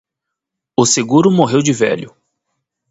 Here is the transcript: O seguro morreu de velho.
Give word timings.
O 0.75 0.83
seguro 0.83 1.29
morreu 1.29 1.61
de 1.61 1.71
velho. 1.71 2.15